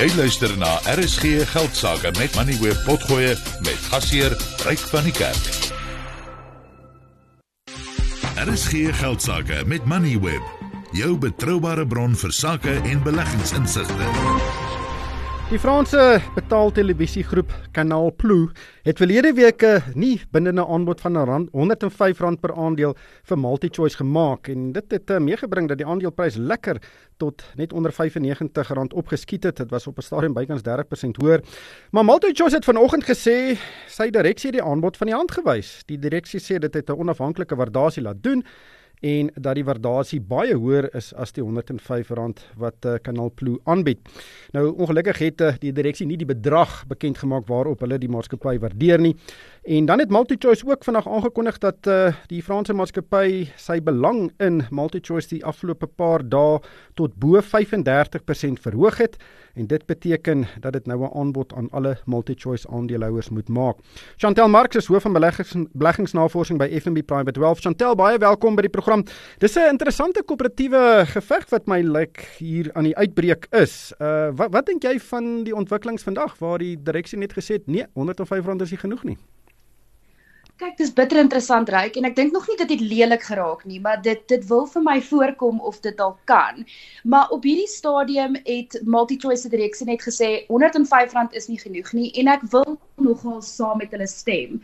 Jy 0.00 0.06
luister 0.16 0.48
na 0.56 0.78
RSG 0.88 1.42
Geldsaake 1.44 2.08
met 2.16 2.32
Money 2.34 2.56
Web 2.62 2.78
Potgoe 2.86 3.34
met 3.60 3.82
gasheer 3.92 4.32
Ryk 4.64 4.80
van 4.88 5.04
die 5.04 5.12
Kerk. 5.12 5.50
RSG 8.48 8.96
Geldsaake 8.96 9.60
met 9.68 9.84
Money 9.84 10.16
Web, 10.20 10.46
jou 10.96 11.18
betroubare 11.20 11.84
bron 11.84 12.16
vir 12.16 12.32
sake 12.32 12.78
en 12.80 13.04
beleggingsinsigte. 13.04 14.08
Die 15.50 15.58
Franse 15.58 16.20
betaaltelevisiegroep 16.36 17.50
Canal 17.74 18.12
Plus 18.14 18.52
het 18.86 19.00
verlede 19.02 19.32
week 19.34 19.62
'n 19.66 19.82
nie 19.98 20.22
bindende 20.30 20.66
aanbod 20.66 21.00
van 21.00 21.16
R105 21.18 22.38
per 22.40 22.54
aandeel 22.54 22.94
vir 23.22 23.38
MultiChoice 23.38 23.96
gemaak 23.96 24.48
en 24.48 24.72
dit 24.72 24.90
het 24.90 25.10
uh, 25.10 25.18
meegebring 25.18 25.68
dat 25.68 25.78
die 25.78 25.86
aandeleprys 25.86 26.36
lekker 26.36 26.78
tot 27.16 27.42
net 27.56 27.72
onder 27.72 27.92
R95 27.92 28.94
opgeskiet 28.94 29.42
het. 29.42 29.56
Dit 29.56 29.70
was 29.70 29.86
op 29.86 29.98
'n 29.98 30.02
stadium 30.02 30.32
bykans 30.32 30.62
30% 30.62 31.16
hoër. 31.16 31.40
Maar 31.90 32.04
MultiChoice 32.04 32.54
het 32.54 32.64
vanoggend 32.64 33.04
gesê 33.04 33.58
sy 33.88 34.10
direksie 34.10 34.50
het 34.50 34.58
die 34.60 34.68
aanbod 34.70 34.96
van 34.96 35.06
die 35.06 35.16
hand 35.16 35.30
gewys. 35.32 35.82
Die 35.86 35.98
direksie 35.98 36.40
sê 36.40 36.58
dit 36.58 36.74
het 36.74 36.88
'n 36.88 36.98
onafhanklike 36.98 37.56
waardasie 37.56 38.02
laat 38.02 38.22
doen 38.22 38.44
en 39.00 39.30
dat 39.34 39.56
die 39.56 39.64
waardasie 39.64 40.20
baie 40.20 40.54
hoër 40.54 40.90
is 40.96 41.10
as 41.16 41.32
die 41.32 41.44
R105 41.44 42.12
wat 42.60 42.86
uh, 42.86 42.98
Canal 43.02 43.32
Plus 43.34 43.58
aanbied. 43.64 43.98
Nou 44.52 44.66
ongelukkig 44.76 45.18
het 45.24 45.40
uh, 45.40 45.52
die 45.60 45.72
direksie 45.72 46.06
nie 46.06 46.18
die 46.20 46.28
bedrag 46.28 46.84
bekend 46.90 47.18
gemaak 47.18 47.48
waarop 47.48 47.80
hulle 47.80 47.98
die 47.98 48.10
maatskappy 48.12 48.58
waardeer 48.60 49.00
nie. 49.00 49.14
En 49.62 49.84
dan 49.84 49.98
het 49.98 50.10
MultiChoice 50.10 50.66
ook 50.66 50.84
vandag 50.84 51.08
aangekondig 51.08 51.58
dat 51.58 51.76
uh, 51.86 52.12
die 52.26 52.42
Franse 52.42 52.72
maatskappy 52.72 53.44
sy 53.60 53.76
belang 53.84 54.30
in 54.40 54.62
MultiChoice 54.70 55.28
die 55.28 55.44
afgelope 55.44 55.84
paar 55.86 56.22
dae 56.24 56.62
tot 56.96 57.12
bo 57.20 57.42
35% 57.44 58.62
verhoog 58.64 58.96
het 58.96 59.18
en 59.54 59.66
dit 59.68 59.84
beteken 59.86 60.46
dat 60.60 60.72
dit 60.72 60.86
nou 60.86 61.04
'n 61.04 61.12
aanbod 61.12 61.52
aan 61.52 61.68
alle 61.70 61.98
MultiChoice 62.06 62.68
aandeelhouers 62.68 63.28
moet 63.28 63.48
maak. 63.48 63.76
Chantel 64.16 64.48
Marx 64.48 64.76
is 64.76 64.86
hoof 64.86 65.02
van 65.02 65.12
beleggings 65.12 65.54
beleggingsnavorsing 65.72 66.58
by 66.58 66.80
FNB 66.80 67.04
Private 67.04 67.40
Wealth. 67.40 67.60
Chantel, 67.60 67.94
baie 67.94 68.18
welkom 68.18 68.54
by 68.54 68.62
die 68.62 68.70
program. 68.70 69.04
Dis 69.38 69.56
'n 69.56 69.68
interessante 69.68 70.22
koöperatiewe 70.22 71.02
geveg 71.04 71.48
wat 71.48 71.66
my 71.66 71.80
lyk 71.80 72.34
hier 72.38 72.70
aan 72.72 72.84
die 72.84 72.96
uitbreek 72.96 73.46
is. 73.50 73.92
Uh 73.98 74.30
wat 74.34 74.52
wat 74.52 74.66
dink 74.66 74.82
jy 74.82 74.98
van 74.98 75.44
die 75.44 75.54
ontwikkelings 75.54 76.02
vandag 76.02 76.38
waar 76.38 76.58
die 76.58 76.82
direksie 76.82 77.18
net 77.18 77.32
gesê 77.32 77.52
het 77.52 77.66
nee, 77.66 77.84
R105 77.94 78.60
is 78.60 78.70
nie 78.70 78.78
genoeg 78.78 79.04
nie? 79.04 79.18
Kyk, 80.60 80.74
dis 80.76 80.90
bitter 80.92 81.16
interessant 81.22 81.70
ryk 81.72 81.94
en 81.96 82.04
ek 82.04 82.16
dink 82.18 82.34
nog 82.36 82.44
nie 82.50 82.54
dit 82.60 82.72
het 82.74 82.82
lelik 82.84 83.22
geraak 83.24 83.62
nie, 83.64 83.78
maar 83.80 84.02
dit 84.04 84.20
dit 84.28 84.42
wil 84.50 84.66
vir 84.68 84.82
my 84.84 84.96
voorkom 85.06 85.62
of 85.70 85.78
dit 85.86 85.96
dalk 85.96 86.18
kan. 86.28 86.66
Maar 87.14 87.32
op 87.36 87.46
hierdie 87.48 87.70
stadium 87.74 88.36
het 88.44 88.76
MultiChoice 88.84 89.46
se 89.46 89.52
direksie 89.54 89.88
net 89.88 90.04
gesê 90.04 90.28
R105 90.52 91.32
is 91.40 91.48
nie 91.48 91.56
genoeg 91.62 91.88
nie 91.96 92.10
en 92.20 92.28
ek 92.34 92.44
wil 92.52 92.76
nogal 93.08 93.40
saam 93.46 93.80
met 93.80 93.96
hulle 93.96 94.10
stem. 94.12 94.60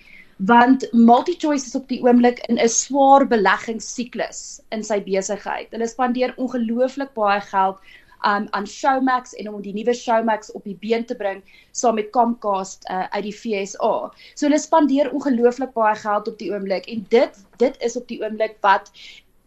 Want 0.53 0.85
MultiChoice 0.93 1.71
is 1.71 1.79
op 1.81 1.89
die 1.89 2.03
oomblik 2.05 2.45
in 2.51 2.61
'n 2.61 2.69
swaar 2.69 3.25
beleggingssiklus 3.33 4.43
in 4.77 4.85
sy 4.85 5.01
besigheid. 5.01 5.73
Hulle 5.73 5.89
spandeer 5.89 6.37
ongelooflik 6.37 7.17
baie 7.17 7.41
geld 7.41 7.81
um 8.25 8.47
aan 8.51 8.67
Showmax 8.67 9.35
en 9.35 9.49
om 9.53 9.61
die 9.63 9.75
nuwe 9.75 9.95
Showmax 9.95 10.53
op 10.53 10.65
die 10.65 10.77
been 10.81 11.05
te 11.05 11.15
bring 11.15 11.43
saam 11.73 11.95
met 11.95 12.11
Comcast 12.11 12.87
uh, 12.91 13.07
uit 13.11 13.29
die 13.29 13.35
FSA. 13.35 13.93
So 14.35 14.47
hulle 14.47 14.59
spandeer 14.59 15.13
ongelooflik 15.13 15.75
baie 15.77 15.95
geld 16.01 16.29
op 16.29 16.39
die 16.39 16.53
oomblik 16.53 16.89
en 16.93 17.05
dit 17.13 17.45
dit 17.61 17.77
is 17.85 17.97
op 17.97 18.09
die 18.09 18.23
oomblik 18.25 18.57
wat 18.67 18.91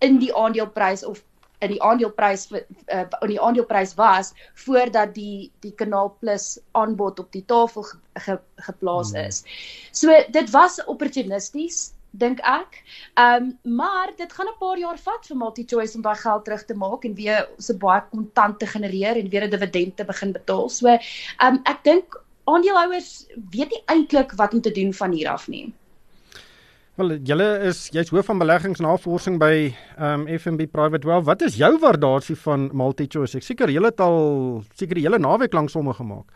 in 0.06 0.20
die 0.20 0.32
aandeleprys 0.36 1.04
of 1.06 1.24
in 1.60 1.74
die 1.74 1.82
aandeleprys 1.84 2.48
uh, 2.54 3.04
in 3.22 3.34
die 3.34 3.42
aandeleprys 3.42 3.96
was 4.00 4.34
voordat 4.66 5.14
die 5.16 5.52
die 5.66 5.74
Kanaal 5.76 6.14
Plus 6.20 6.58
aanbod 6.72 7.20
op 7.20 7.32
die 7.36 7.44
tafel 7.46 7.84
ge, 7.84 7.98
ge, 8.26 8.38
geplaas 8.70 9.12
hmm. 9.12 9.26
is. 9.28 9.44
So 9.92 10.14
dit 10.32 10.52
was 10.56 10.80
opportunisties 10.86 11.90
dink 12.12 12.40
ek. 12.40 12.84
Ehm 13.14 13.44
um, 13.44 13.76
maar 13.78 14.12
dit 14.18 14.34
gaan 14.34 14.48
'n 14.48 14.60
paar 14.60 14.78
jaar 14.78 14.98
vat 14.98 15.28
vir 15.28 15.38
MultiChoice 15.38 15.96
om 15.96 16.02
daai 16.02 16.16
geld 16.16 16.46
terug 16.46 16.66
te 16.66 16.74
maak 16.74 17.04
en 17.06 17.14
weer 17.16 17.50
so 17.58 17.74
baie 17.74 18.02
kontant 18.12 18.60
te 18.60 18.66
genereer 18.66 19.18
en 19.18 19.30
weer 19.30 19.44
'n 19.44 19.50
dividend 19.50 19.98
te 19.98 20.06
begin 20.06 20.32
betaal. 20.32 20.70
So 20.70 20.88
ehm 20.88 21.00
um, 21.40 21.60
ek 21.64 21.84
dink 21.84 22.22
aandeelhouers 22.44 23.28
weet 23.52 23.70
nie 23.70 23.84
eintlik 23.86 24.32
wat 24.32 24.54
om 24.54 24.62
te 24.62 24.72
doen 24.72 24.94
van 24.94 25.12
hier 25.12 25.30
af 25.30 25.48
nie. 25.48 25.74
Wel, 26.96 27.16
julle 27.24 27.60
is 27.64 27.88
jy's 27.96 28.10
hoof 28.10 28.26
van 28.26 28.42
beleggingsnavorsing 28.42 29.38
by 29.40 29.74
ehm 29.98 30.28
um, 30.28 30.40
FNB 30.40 30.68
Private 30.68 31.08
Wealth. 31.08 31.26
Wat 31.26 31.42
is 31.42 31.56
jou 31.56 31.80
waardasie 31.80 32.36
van 32.36 32.70
MultiChoice? 32.74 33.38
Ek 33.38 33.44
seker 33.44 33.70
julle 33.70 33.88
het 33.94 34.00
al 34.00 34.64
seker 34.76 34.96
die 34.96 35.06
hele 35.06 35.20
naweek 35.20 35.54
lank 35.54 35.70
somme 35.70 35.94
gemaak. 35.94 36.28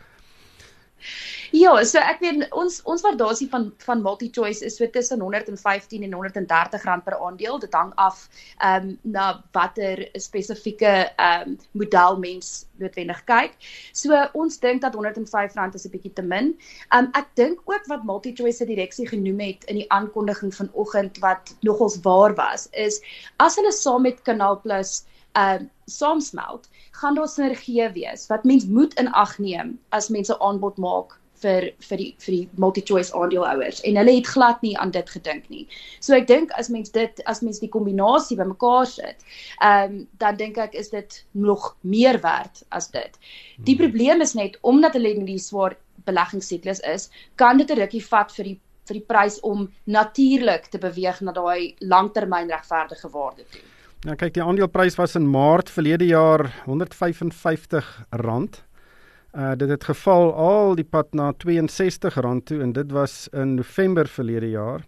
Ja, 1.54 1.72
so 1.86 2.00
ek 2.02 2.18
weet 2.24 2.48
ons 2.56 2.80
ons 2.90 3.02
waardasie 3.04 3.46
van 3.52 3.68
van 3.84 4.00
MultiChoice 4.02 4.64
is 4.66 4.78
so 4.80 4.88
tussen 4.90 5.20
115 5.22 6.02
en 6.02 6.16
130 6.16 6.86
rand 6.88 7.04
per 7.04 7.18
aandeel. 7.18 7.60
Dit 7.62 7.76
hang 7.78 7.92
af 7.94 8.24
ehm 8.58 8.88
um, 8.88 8.98
na 9.16 9.26
watter 9.52 10.02
spesifieke 10.18 10.94
ehm 11.14 11.54
um, 11.54 11.58
model 11.72 12.18
mens 12.18 12.66
noodwendig 12.82 13.22
kyk. 13.30 13.54
So 13.92 14.18
ons 14.32 14.58
dink 14.58 14.82
dat 14.82 14.98
105 14.98 15.54
rand 15.54 15.74
is 15.74 15.86
'n 15.86 15.94
bietjie 15.94 16.12
te 16.12 16.22
min. 16.22 16.54
Ehm 16.90 17.04
um, 17.04 17.10
ek 17.12 17.30
dink 17.34 17.62
ook 17.64 17.86
wat 17.86 18.04
MultiChoice 18.04 18.56
se 18.56 18.66
direksie 18.66 19.08
genoem 19.08 19.40
het 19.40 19.64
in 19.64 19.82
die 19.82 19.90
aankondiging 19.92 20.54
vanoggend 20.54 21.18
wat 21.18 21.54
nogals 21.60 22.00
waar 22.02 22.34
was, 22.34 22.68
is 22.72 23.00
as 23.36 23.56
hulle 23.56 23.72
saam 23.72 24.02
met 24.02 24.22
Kanaal 24.22 24.60
Plus 24.60 25.04
ehm 25.34 25.62
uh, 25.62 25.70
saamsmelt, 25.86 26.68
gaan 26.96 27.14
daar 27.14 27.28
sinergie 27.28 27.88
wees 27.92 28.26
wat 28.30 28.44
mens 28.48 28.64
moet 28.66 28.94
in 29.00 29.10
ag 29.12 29.38
neem 29.38 29.74
as 29.88 30.08
mense 30.08 30.38
aanbod 30.40 30.78
maak 30.80 31.18
vir 31.42 31.66
vir 31.88 32.00
die 32.00 32.08
vir 32.24 32.34
die 32.34 32.60
multi-choice 32.64 33.12
aandeelhouers 33.18 33.82
en 33.88 33.98
hulle 34.00 34.14
het 34.16 34.30
glad 34.32 34.62
nie 34.64 34.74
aan 34.80 34.92
dit 34.94 35.10
gedink 35.16 35.48
nie. 35.52 35.64
So 36.00 36.16
ek 36.16 36.28
dink 36.30 36.54
as 36.60 36.70
mens 36.72 36.94
dit 36.94 37.22
as 37.30 37.42
mens 37.44 37.60
die 37.62 37.70
kombinasie 37.76 38.38
bymekaar 38.40 38.88
sit, 38.90 39.26
ehm 39.60 39.98
um, 39.98 39.98
dan 40.22 40.40
dink 40.40 40.60
ek 40.66 40.78
is 40.84 40.92
dit 40.94 41.20
nog 41.32 41.74
meer 41.82 42.20
werd 42.24 42.64
as 42.70 42.90
dit. 42.94 43.18
Die 43.58 43.76
hmm. 43.76 43.82
probleem 43.84 44.24
is 44.24 44.34
net 44.34 44.58
omdat 44.62 44.96
hulle 44.98 45.14
in 45.18 45.28
die 45.28 45.38
swaar 45.38 45.76
beleggingssiklus 46.08 46.80
is, 46.94 47.10
kan 47.36 47.58
dit 47.58 47.70
'n 47.70 47.80
rukkie 47.82 48.04
vat 48.08 48.32
vir 48.38 48.52
die 48.52 48.58
vir 48.88 48.98
die 48.98 49.06
prys 49.08 49.38
om 49.40 49.68
natuurlik 49.86 50.66
te 50.68 50.78
beweeg 50.78 51.20
na 51.24 51.32
daai 51.32 51.74
langtermyn 51.80 52.50
regverdige 52.52 53.08
waarde 53.08 53.44
toe. 53.50 53.62
Nou 54.04 54.12
kyk, 54.20 54.34
die 54.36 54.42
aandeleprys 54.44 54.98
was 55.00 55.14
in 55.16 55.24
Maart 55.32 55.70
verlede 55.72 56.04
jaar 56.04 56.42
R155. 56.68 57.86
Uh 58.12 59.52
dit 59.56 59.70
het 59.72 59.84
geval 59.88 60.28
al 60.36 60.74
die 60.76 60.84
pad 60.84 61.14
na 61.16 61.30
R62 61.32 62.18
toe 62.44 62.58
en 62.60 62.74
dit 62.76 62.92
was 62.92 63.28
in 63.32 63.54
November 63.54 64.06
verlede 64.06 64.50
jaar. 64.50 64.84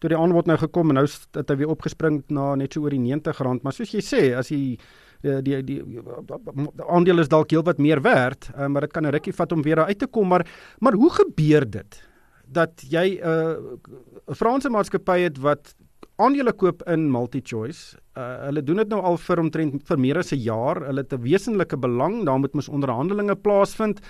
Toe 0.00 0.08
die 0.08 0.16
aanbod 0.16 0.48
nou 0.48 0.56
gekom 0.58 0.88
en 0.88 0.94
nou 0.96 1.04
het 1.36 1.50
hy 1.50 1.56
weer 1.60 1.74
opgespring 1.74 2.22
na 2.32 2.54
net 2.56 2.72
so 2.72 2.86
oor 2.86 2.96
die 2.96 3.04
R90, 3.04 3.60
maar 3.62 3.76
soos 3.76 3.92
jy 3.92 4.00
sê, 4.00 4.22
as 4.32 4.48
jy 4.48 4.78
die 5.20 5.36
die 5.44 5.60
die, 5.62 5.82
die 5.84 6.88
aandeel 6.88 7.20
is 7.20 7.28
dalk 7.28 7.52
heelwat 7.52 7.78
meer 7.78 8.00
werd, 8.00 8.48
uh, 8.54 8.64
maar 8.66 8.88
dit 8.88 8.92
kan 8.96 9.04
'n 9.04 9.12
rukkie 9.12 9.36
vat 9.36 9.52
om 9.52 9.62
weer 9.62 9.84
uit 9.84 9.98
te 9.98 10.06
kom, 10.06 10.28
maar 10.28 10.46
maar 10.80 10.96
hoe 10.96 11.10
gebeur 11.10 11.68
dit 11.70 12.00
dat 12.46 12.80
jy 12.80 13.20
'n 13.20 13.28
uh, 13.28 14.34
Franse 14.34 14.70
maatskappy 14.70 15.20
het 15.20 15.38
wat 15.38 15.74
aandele 16.18 16.52
koop 16.52 16.82
in 16.90 17.10
MultiChoice. 17.10 17.96
Uh, 18.18 18.24
hulle 18.48 18.62
doen 18.66 18.82
dit 18.82 18.90
nou 18.90 18.98
al 19.06 19.18
vir 19.22 19.42
omtrent 19.42 19.84
vir 19.86 20.00
meer 20.02 20.18
as 20.18 20.32
'n 20.32 20.42
jaar. 20.42 20.80
Hulle 20.86 21.04
het 21.04 21.12
'n 21.12 21.22
wesenlike 21.22 21.76
belang. 21.76 22.24
Daar 22.26 22.38
moet 22.38 22.54
mos 22.54 22.68
onderhandelinge 22.68 23.36
plaasvind. 23.36 24.00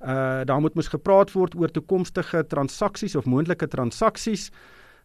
Uh 0.00 0.44
daar 0.44 0.60
moet 0.60 0.74
mos 0.74 0.88
gepraat 0.88 1.32
word 1.32 1.54
oor 1.54 1.68
toekomstige 1.68 2.46
transaksies 2.46 3.16
of 3.16 3.26
moontlike 3.26 3.68
transaksies. 3.68 4.50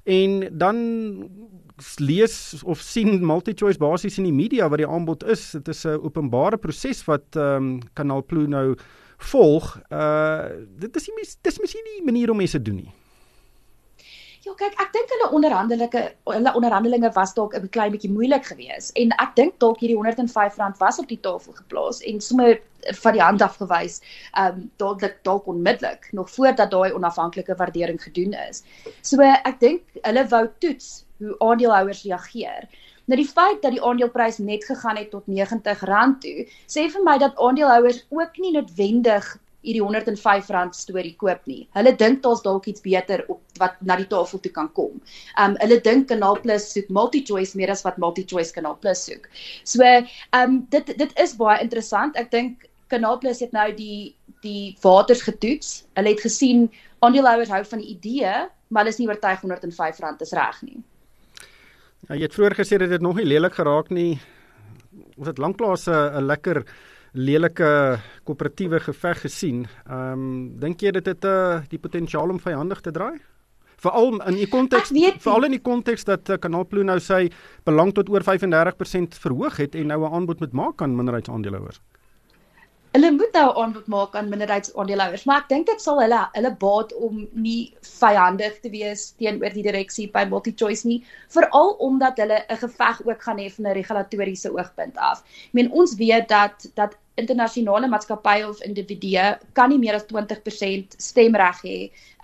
En 0.03 0.57
dan 0.57 0.77
lees 1.97 2.63
of 2.63 2.79
sien 2.79 3.25
MultiChoice 3.25 3.79
basies 3.79 4.17
in 4.17 4.23
die 4.23 4.33
media 4.33 4.69
wat 4.69 4.77
die 4.77 4.87
aanbod 4.87 5.23
is. 5.23 5.51
Dit 5.51 5.67
is 5.67 5.85
'n 5.85 5.99
openbare 5.99 6.57
proses 6.57 7.05
wat 7.05 7.35
ehm 7.35 7.55
um, 7.55 7.79
Kanaal 7.93 8.23
Plus 8.23 8.47
nou 8.47 8.75
volg. 9.17 9.81
Uh 9.91 10.45
dit 10.79 10.95
is 10.95 11.07
nie 11.07 11.27
dis 11.41 11.59
mos 11.59 11.73
nie 11.73 11.83
die 11.97 12.05
manier 12.05 12.31
om 12.31 12.37
mense 12.37 12.61
doen 12.61 12.75
nie. 12.75 12.91
Ja, 14.43 14.51
kyk, 14.59 14.73
ek 14.75 14.89
dink 14.91 15.11
hulle 15.13 15.27
onderhandelinge 15.37 15.99
hulle 16.27 16.51
onderhandelinge 16.59 17.09
was 17.15 17.31
dalk 17.37 17.53
'n 17.55 17.69
klein 17.75 17.93
bietjie 17.93 18.11
moeilik 18.11 18.43
geweest 18.49 18.91
en 18.99 19.13
ek 19.23 19.35
dink 19.39 19.53
dalk 19.63 19.79
hierdie 19.79 19.95
R105 19.95 20.57
was 20.81 20.99
op 20.99 21.07
die 21.07 21.19
tafel 21.27 21.55
geplaas 21.59 22.01
en 22.09 22.19
sommer 22.25 22.59
van 23.03 23.15
die 23.15 23.21
hand 23.23 23.41
af 23.41 23.55
gewys, 23.61 24.01
ehm 24.33 24.59
um, 24.59 24.65
dalk 24.83 25.05
dalk 25.29 25.47
onmiddellik 25.47 26.09
nog 26.11 26.29
voordat 26.29 26.71
daai 26.71 26.91
onafhanklike 26.91 27.55
waardering 27.55 28.01
gedoen 28.03 28.35
is. 28.49 28.63
So 29.01 29.21
ek 29.21 29.59
dink 29.63 30.01
hulle 30.01 30.25
wou 30.35 30.43
toets 30.59 31.05
hoe 31.23 31.35
aandeelhouers 31.39 32.03
reageer. 32.03 32.67
Nou 33.05 33.19
die 33.19 33.29
feit 33.29 33.61
dat 33.63 33.71
die 33.71 33.83
aandeleprys 33.83 34.37
net 34.43 34.67
gegaan 34.67 34.99
het 34.99 35.09
tot 35.11 35.23
R90 35.27 36.19
toe, 36.19 36.45
sê 36.67 36.89
vir 36.91 37.03
my 37.07 37.15
dat 37.17 37.39
aandeelhouers 37.39 38.03
ook 38.09 38.43
nie 38.43 38.51
noodwendig 38.57 39.37
hierdie 39.63 39.81
105 39.83 40.49
rand 40.53 40.75
storie 40.75 41.15
koop 41.19 41.47
nie. 41.49 41.63
Hulle 41.77 41.95
dink 41.99 42.21
daar's 42.23 42.43
dalk 42.45 42.67
iets 42.67 42.83
beter 42.83 43.23
op 43.31 43.41
wat 43.61 43.79
na 43.81 43.97
die 43.99 44.07
tafel 44.11 44.41
toe 44.43 44.51
kan 44.51 44.69
kom. 44.77 44.99
Um 45.39 45.55
hulle 45.61 45.79
dink 45.83 46.09
Kanaal 46.11 46.39
Plus 46.43 46.69
soek 46.73 46.89
multi-choice 46.93 47.57
meer 47.59 47.71
as 47.71 47.83
wat 47.87 47.99
multi-choice 48.01 48.53
Kanaal 48.55 48.77
Plus 48.83 49.05
soek. 49.07 49.29
So 49.63 49.87
um 50.37 50.63
dit 50.73 50.93
dit 50.99 51.19
is 51.23 51.35
baie 51.39 51.61
interessant. 51.63 52.19
Ek 52.19 52.31
dink 52.31 52.67
Kanaal 52.93 53.19
Plus 53.23 53.41
het 53.43 53.55
nou 53.55 53.69
die 53.75 54.15
die 54.43 54.75
waters 54.83 55.23
getoets. 55.23 55.83
Hulle 55.95 56.11
het 56.11 56.23
gesien 56.23 56.67
aandeelhouers 57.03 57.51
hou 57.51 57.63
van 57.67 57.79
die 57.79 57.93
idee, 57.95 58.33
maar 58.67 58.83
hulle 58.83 58.91
is 58.93 58.99
nie 58.99 59.07
oortuig 59.07 59.43
R105 59.43 60.03
is 60.25 60.35
reg 60.35 60.61
nie. 60.67 60.79
Ja, 62.09 62.17
jy 62.17 62.25
het 62.27 62.35
vroeër 62.35 62.57
gesê 62.59 62.79
dit 62.81 62.91
het 62.91 63.03
nog 63.03 63.15
nie 63.15 63.27
lelik 63.27 63.55
geraak 63.55 63.89
nie. 63.95 64.19
Ons 65.15 65.29
het 65.31 65.39
lanklaas 65.39 65.87
'n 65.87 66.27
lekker 66.27 66.65
lelike 67.13 67.99
koöperatiewe 68.25 68.79
geveg 68.79 69.21
gesien. 69.21 69.67
Ehm 69.85 70.11
um, 70.13 70.59
dink 70.59 70.81
jy 70.81 70.91
dit 70.91 71.05
het 71.05 71.23
'n 71.23 71.27
uh, 71.27 71.61
die 71.69 71.79
potensiaal 71.79 72.29
om 72.29 72.39
vyandig 72.39 72.81
te 72.81 72.91
draai? 72.91 73.21
Veral 73.77 74.21
in 74.27 74.35
die 74.35 74.47
konteks 74.47 74.91
veral 75.19 75.43
in 75.43 75.51
die 75.51 75.61
konteks 75.61 76.03
dat 76.03 76.29
uh, 76.29 76.37
Kanaal 76.37 76.65
Plo 76.65 76.83
nou 76.83 76.99
sy 76.99 77.29
belang 77.65 77.93
tot 77.93 78.09
oor 78.09 78.23
35% 78.23 79.19
verhoog 79.19 79.57
het 79.57 79.75
en 79.75 79.87
nou 79.87 79.99
'n 80.01 80.13
aanbod 80.13 80.39
moet 80.39 80.53
maak 80.53 80.81
aan 80.81 80.95
minderheidsaandeelhouers. 80.95 81.81
Hulle 82.93 83.09
moet 83.11 83.33
nou 83.33 83.47
aanbod 83.57 83.87
maak 83.89 84.15
aan 84.15 84.27
minderheidsaandeelhouers, 84.29 85.23
maar 85.25 85.39
ek 85.41 85.47
dink 85.49 85.65
dit 85.65 85.81
sal 85.81 85.97
hulle 85.97 86.19
hulle 86.35 86.51
baat 86.61 86.91
om 87.07 87.23
nie 87.33 87.71
vyandig 87.87 88.59
te 88.61 88.69
wees 88.69 89.07
teenoor 89.17 89.55
die 89.55 89.63
direksie 89.65 90.05
by 90.13 90.21
MultiChoice 90.29 90.85
nie, 90.85 90.99
veral 91.33 91.73
omdat 91.87 92.21
hulle 92.21 92.37
'n 92.43 92.61
geveg 92.61 93.01
ook 93.07 93.25
gaan 93.25 93.41
hê 93.41 93.47
van 93.55 93.65
'n 93.65 93.73
regulatoriese 93.79 94.53
oogpunt 94.53 95.01
af. 95.09 95.25
Ek 95.25 95.57
meen 95.57 95.71
ons 95.71 95.95
weet 95.97 96.29
dat 96.29 96.69
dat 96.75 96.93
internasionale 97.17 97.87
maatskappye 97.87 98.47
of 98.49 98.61
individue 98.61 99.25
kan 99.53 99.69
nie 99.69 99.79
meer 99.79 99.95
as 99.95 100.05
20% 100.13 100.93
stemreg 100.97 101.65
hê 101.65 101.79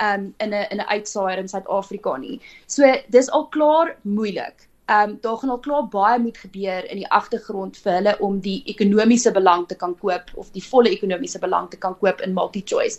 um, 0.05 0.33
in 0.37 0.53
'n 0.53 0.67
in 0.69 0.77
'n 0.77 0.89
uitsaaier 0.93 1.39
in 1.39 1.47
Suid-Afrika 1.47 2.17
nie. 2.17 2.39
So 2.67 2.83
dis 3.09 3.29
al 3.29 3.47
klaar 3.47 3.97
moeilik. 4.03 4.68
Ehm 4.89 5.09
um, 5.09 5.17
daar 5.21 5.37
gaan 5.37 5.49
al 5.53 5.59
klaar 5.59 5.87
baie 5.87 6.19
moet 6.19 6.37
gebeur 6.37 6.85
in 6.91 6.97
die 6.97 7.09
agtergrond 7.17 7.77
vir 7.77 7.93
hulle 7.93 8.13
om 8.25 8.39
die 8.45 8.63
ekonomiese 8.73 9.31
belang 9.31 9.67
te 9.67 9.75
kan 9.75 9.93
koop 9.99 10.31
of 10.33 10.47
die 10.55 10.63
volle 10.65 10.89
ekonomiese 10.89 11.39
belang 11.43 11.67
te 11.69 11.77
kan 11.77 11.97
koop 11.99 12.23
in 12.25 12.33
MultiChoice. 12.33 12.97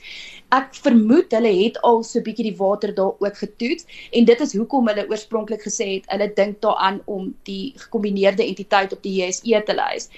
Ek 0.59 0.77
vermoed 0.85 1.35
hulle 1.35 1.53
het 1.63 1.81
al 1.91 2.03
so 2.05 2.19
'n 2.19 2.27
bietjie 2.29 2.47
die 2.51 2.59
water 2.61 2.95
daar 2.95 3.17
ook 3.19 3.37
getoets 3.43 3.87
en 4.13 4.25
dit 4.25 4.41
is 4.41 4.55
hoekom 4.57 4.87
hulle 4.89 5.09
oorspronklik 5.11 5.67
gesê 5.67 5.89
het 5.95 6.07
hulle 6.15 6.31
dink 6.35 6.61
daaraan 6.61 7.03
om 7.07 7.35
die 7.43 7.73
gekombineerde 7.77 8.47
entiteit 8.47 8.93
op 8.93 9.03
die 9.03 9.17
JSE 9.19 9.63
te 9.67 9.75
lys 9.75 10.09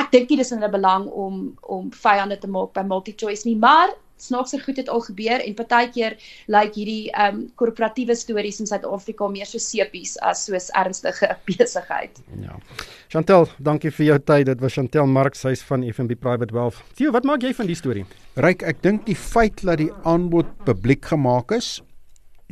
ek 0.00 0.12
dink 0.12 0.30
nie 0.30 0.38
dis 0.40 0.52
in 0.52 0.60
hulle 0.60 0.72
belang 0.72 1.08
om 1.24 1.42
om 1.76 1.90
vyande 2.04 2.38
te 2.40 2.48
maak 2.48 2.72
by 2.76 2.84
MultiChoice 2.86 3.44
nie, 3.48 3.56
maar 3.56 3.92
snaakse 4.22 4.60
goed 4.62 4.78
het 4.80 4.88
al 4.88 5.02
gebeur 5.08 5.42
en 5.42 5.56
partykeer 5.58 6.16
lyk 6.16 6.54
like 6.54 6.78
hierdie 6.78 7.10
ehm 7.10 7.42
um, 7.42 7.44
korporatiewe 7.60 8.16
stories 8.16 8.60
in 8.62 8.70
Suid-Afrika 8.70 9.28
meer 9.28 9.48
so 9.50 9.58
sepies 9.58 10.16
as 10.22 10.46
soos 10.46 10.70
ernstige 10.78 11.30
besigheid. 11.50 12.22
Ja. 12.42 12.58
Chantel, 13.12 13.48
dankie 13.58 13.90
vir 13.92 14.06
jou 14.06 14.18
tyd. 14.18 14.46
Dit 14.48 14.60
was 14.64 14.78
Chantel 14.78 15.06
Marx, 15.06 15.42
sy's 15.44 15.62
van 15.68 15.84
FNB 15.84 16.16
Private 16.20 16.54
Wealth. 16.54 16.80
Theo, 16.96 17.12
wat 17.12 17.26
maak 17.28 17.44
jy 17.44 17.52
van 17.56 17.68
die 17.68 17.78
storie? 17.78 18.04
Ryk, 18.40 18.64
ek 18.64 18.82
dink 18.84 19.06
die 19.08 19.18
feit 19.18 19.60
dat 19.66 19.82
die 19.82 19.90
aanbod 20.08 20.48
publiek 20.66 21.04
gemaak 21.12 21.52
is, 21.52 21.80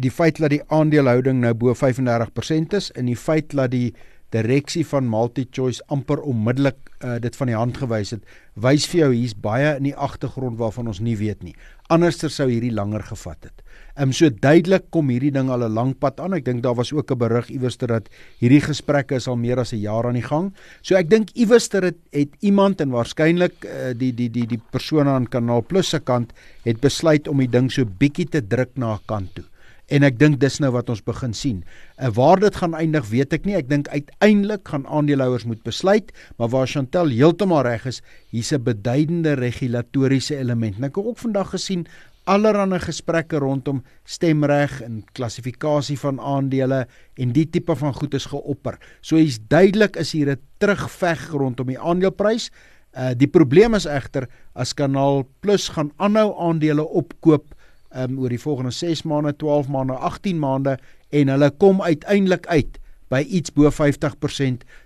die 0.01 0.13
feit 0.13 0.41
dat 0.41 0.53
die 0.53 0.63
aandelehouding 0.73 1.41
nou 1.43 1.55
bo 1.57 1.75
35% 1.77 2.77
is 2.77 2.91
en 2.97 3.09
die 3.11 3.19
feit 3.19 3.53
dat 3.57 3.73
die 3.73 3.91
direksie 4.35 4.85
van 4.87 5.09
MultiChoice 5.11 5.83
amper 5.91 6.21
onmiddellik 6.23 6.79
uh, 7.01 7.17
dit 7.23 7.37
van 7.37 7.51
die 7.51 7.57
hand 7.57 7.81
gewys 7.81 8.13
het, 8.15 8.23
wys 8.61 8.87
vir 8.91 9.01
jou 9.05 9.11
hier's 9.15 9.35
baie 9.35 9.73
in 9.79 9.89
die 9.89 9.97
agtergrond 9.97 10.59
waarvan 10.61 10.91
ons 10.91 11.01
nie 11.03 11.17
weet 11.19 11.43
nie. 11.43 11.55
Anderster 11.91 12.31
sou 12.31 12.47
hierdie 12.51 12.75
langer 12.75 13.03
gevat 13.09 13.49
het. 13.49 13.65
Ehm 13.97 14.11
um, 14.11 14.13
so 14.15 14.31
duidelik 14.31 14.87
kom 14.95 15.11
hierdie 15.11 15.33
ding 15.35 15.51
al 15.51 15.65
'n 15.67 15.75
lang 15.75 15.95
pad 15.99 16.21
aan. 16.21 16.35
Ek 16.35 16.45
dink 16.45 16.63
daar 16.63 16.77
was 16.79 16.93
ook 16.93 17.11
'n 17.11 17.19
berig 17.19 17.51
iewers 17.51 17.77
dat 17.77 18.09
hierdie 18.39 18.61
gesprekke 18.61 19.17
is 19.17 19.27
al 19.27 19.37
meer 19.37 19.59
as 19.59 19.73
'n 19.73 19.83
jaar 19.83 20.07
aan 20.07 20.15
die 20.15 20.29
gang. 20.29 20.55
So 20.83 20.95
ek 20.95 21.11
dink 21.11 21.31
iewers 21.35 21.69
dat 21.69 21.83
dit 21.83 21.97
het 22.13 22.31
iemand 22.41 22.81
en 22.81 22.91
waarskynlik 22.91 23.65
uh, 23.65 23.93
die 23.97 24.15
die 24.15 24.31
die 24.31 24.47
die 24.47 24.63
persone 24.71 25.11
aan 25.11 25.29
Kanaal 25.29 25.65
Plus 25.67 25.89
se 25.89 25.99
kant 25.99 26.33
het 26.65 26.81
besluit 26.81 27.29
om 27.29 27.39
die 27.39 27.51
ding 27.51 27.71
so 27.71 27.85
bietjie 27.85 28.29
te 28.29 28.47
druk 28.47 28.71
na 28.77 28.95
'n 28.95 29.01
kant 29.07 29.35
toe 29.35 29.50
en 29.91 30.07
ek 30.07 30.19
dink 30.19 30.39
dis 30.41 30.59
nou 30.63 30.71
wat 30.75 30.91
ons 30.93 31.03
begin 31.03 31.35
sien. 31.35 31.63
En 31.99 32.13
waar 32.15 32.41
dit 32.41 32.57
gaan 32.57 32.75
eindig, 32.79 33.09
weet 33.11 33.33
ek 33.33 33.47
nie. 33.49 33.57
Ek 33.59 33.69
dink 33.69 33.89
uiteindelik 33.89 34.69
gaan 34.71 34.87
aandeelhouers 34.87 35.45
moet 35.51 35.63
besluit, 35.67 36.13
maar 36.39 36.53
waar 36.55 36.71
Chantel 36.71 37.11
heeltemal 37.11 37.67
reg 37.67 37.87
is, 37.87 38.03
hier's 38.31 38.53
'n 38.53 38.63
beduidende 38.63 39.35
regulatoriese 39.35 40.37
element. 40.37 40.77
En 40.79 40.85
ek 40.85 40.97
het 40.97 41.07
ook 41.07 41.19
vandag 41.19 41.51
gesien 41.51 41.87
allerlei 42.31 42.79
gesprekke 42.79 43.41
rondom 43.41 43.83
stemreg 44.05 44.81
en 44.85 45.05
klassifikasie 45.17 45.99
van 45.99 46.21
aandele 46.21 46.87
en 47.17 47.33
die 47.33 47.47
tipe 47.51 47.75
van 47.77 47.95
goed 47.97 48.15
is 48.15 48.29
geopper. 48.31 48.79
So 49.01 49.17
hier's 49.17 49.41
duidelik 49.49 49.97
is 49.97 50.13
hier 50.13 50.31
'n 50.31 50.41
terugveg 50.59 51.31
rondom 51.33 51.67
die 51.67 51.79
aandeleprys. 51.79 52.51
Uh 52.95 53.15
die 53.15 53.29
probleem 53.29 53.75
is 53.75 53.87
egter 53.87 54.29
as 54.55 54.75
Kanaal 54.75 55.27
Plus 55.41 55.69
gaan 55.69 55.93
aanhou 55.97 56.35
aandele 56.39 56.83
opkoop 56.83 57.55
um, 57.95 58.19
oor 58.19 58.29
die 58.29 58.41
volgende 58.41 58.71
6 58.71 59.03
maande, 59.03 59.37
12 59.37 59.69
maande, 59.69 59.93
18 59.93 60.39
maande 60.39 60.79
en 61.09 61.29
hulle 61.29 61.51
kom 61.51 61.83
uiteindelik 61.83 62.47
uit 62.47 62.79
by 63.11 63.25
iets 63.27 63.53
bo 63.53 63.71
50%, 63.71 63.75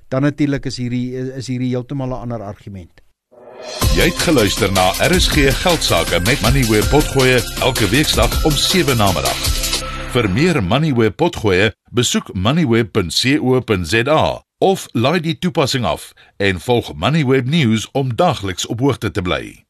dan 0.08 0.22
natuurlik 0.22 0.66
is 0.66 0.76
hierdie 0.80 1.12
is 1.36 1.46
hierdie 1.52 1.74
heeltemal 1.74 2.08
'n 2.08 2.22
ander 2.24 2.42
argument. 2.42 3.02
Jy 3.94 4.10
het 4.10 4.22
geluister 4.26 4.72
na 4.72 4.90
RSG 4.98 5.52
Geldsaake 5.62 6.20
met 6.20 6.40
Money 6.40 6.64
where 6.64 6.88
potgoe 6.88 7.42
elke 7.60 7.88
weeksdag 7.88 8.44
om 8.44 8.52
7 8.52 8.96
na 8.96 9.12
middag. 9.12 9.38
Vir 10.12 10.30
meer 10.30 10.62
Money 10.62 10.92
where 10.92 11.10
potgoe, 11.10 11.72
besoek 11.90 12.34
moneyweb.co.za 12.34 14.42
of 14.58 14.86
laai 14.92 15.20
die 15.20 15.38
toepassing 15.38 15.84
af 15.84 16.12
en 16.36 16.60
volg 16.60 16.94
Moneyweb 16.94 17.46
News 17.46 17.88
om 17.92 18.16
dagliks 18.16 18.66
op 18.66 18.80
hoogte 18.80 19.10
te 19.10 19.22
bly. 19.22 19.63